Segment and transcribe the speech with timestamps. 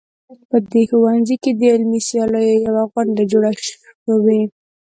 [0.49, 4.41] په دې ښوونځي کې د علمي سیالیو یوه غونډه جوړه شوې